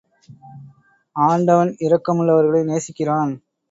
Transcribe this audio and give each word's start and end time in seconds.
ஆண்டவன் 1.15 1.71
இரக்கமுள்ளவர்களை 1.79 2.63
நேசிக்கிறான். 2.63 3.33